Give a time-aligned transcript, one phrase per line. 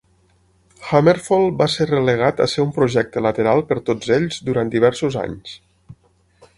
[0.91, 5.57] HammerFall va ser relegat a ser un projecte lateral per tots ells durant diversos anys.